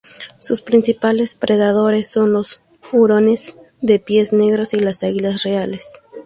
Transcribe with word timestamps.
Sus 0.39 0.63
principales 0.63 1.35
predadores 1.35 2.09
son 2.09 2.33
los 2.33 2.59
hurones 2.91 3.55
de 3.83 3.99
pies 3.99 4.33
negros 4.33 4.73
y 4.73 4.79
las 4.79 5.03
águilas 5.03 5.43
reales. 5.43 5.93